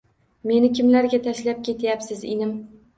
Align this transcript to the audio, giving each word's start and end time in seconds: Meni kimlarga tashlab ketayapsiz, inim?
Meni 0.51 0.71
kimlarga 0.79 1.21
tashlab 1.29 1.63
ketayapsiz, 1.71 2.29
inim? 2.37 2.61